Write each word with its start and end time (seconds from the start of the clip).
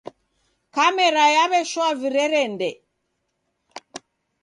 Kamera 0.75 1.23
yaw'eshoa 1.35 1.89
virerende. 2.01 2.69